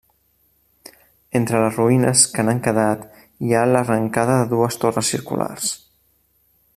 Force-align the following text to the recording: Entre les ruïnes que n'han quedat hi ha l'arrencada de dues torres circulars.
Entre 1.39 1.59
les 1.63 1.77
ruïnes 1.81 2.23
que 2.37 2.45
n'han 2.47 2.63
quedat 2.69 3.05
hi 3.49 3.53
ha 3.59 3.63
l'arrencada 3.75 4.41
de 4.43 4.49
dues 4.57 4.81
torres 4.85 5.13
circulars. 5.17 5.71